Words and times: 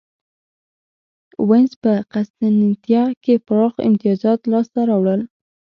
وینز 1.47 1.73
په 1.83 1.91
قسطنطنیه 2.11 3.03
کې 3.23 3.33
پراخ 3.47 3.73
امیتازات 3.87 4.39
لاسته 4.51 4.79
راوړل. 4.89 5.21